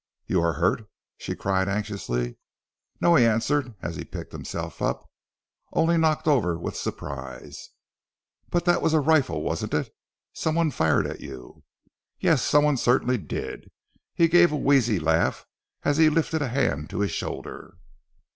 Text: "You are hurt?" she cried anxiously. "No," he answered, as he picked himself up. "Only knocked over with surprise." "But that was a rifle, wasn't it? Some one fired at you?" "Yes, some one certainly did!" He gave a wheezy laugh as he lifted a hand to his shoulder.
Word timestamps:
"You 0.25 0.41
are 0.41 0.53
hurt?" 0.53 0.89
she 1.19 1.35
cried 1.35 1.67
anxiously. 1.69 2.37
"No," 2.99 3.13
he 3.13 3.23
answered, 3.23 3.75
as 3.83 3.97
he 3.97 4.03
picked 4.03 4.31
himself 4.31 4.81
up. 4.81 5.07
"Only 5.73 5.95
knocked 5.95 6.27
over 6.27 6.57
with 6.57 6.75
surprise." 6.75 7.69
"But 8.49 8.65
that 8.65 8.81
was 8.81 8.93
a 8.95 8.99
rifle, 8.99 9.43
wasn't 9.43 9.75
it? 9.75 9.93
Some 10.33 10.55
one 10.55 10.71
fired 10.71 11.05
at 11.05 11.19
you?" 11.21 11.65
"Yes, 12.19 12.41
some 12.41 12.63
one 12.63 12.77
certainly 12.77 13.19
did!" 13.19 13.69
He 14.15 14.27
gave 14.27 14.51
a 14.51 14.57
wheezy 14.57 14.97
laugh 14.97 15.45
as 15.83 15.97
he 15.97 16.09
lifted 16.09 16.41
a 16.41 16.47
hand 16.47 16.89
to 16.89 17.01
his 17.01 17.11
shoulder. 17.11 17.77